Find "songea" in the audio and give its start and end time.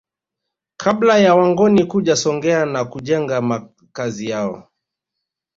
2.15-2.65